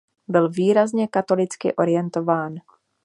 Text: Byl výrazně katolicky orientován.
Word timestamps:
Byl 0.27 0.49
výrazně 0.49 1.07
katolicky 1.07 1.75
orientován. 1.75 2.55